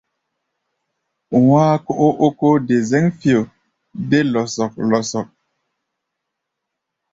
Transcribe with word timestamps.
Wá̧á̧ 1.49 1.77
kó 1.85 1.93
ó 2.07 2.09
ókó-de-zɛ̌ŋ-fio 2.25 3.41
dé 4.09 4.19
lɔsɔk-lɔsɔk. 4.31 5.27